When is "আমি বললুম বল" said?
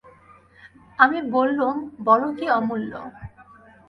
0.99-2.21